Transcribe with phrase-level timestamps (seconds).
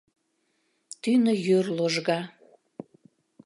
[1.01, 2.19] Тӱнӧ йӱр ложга.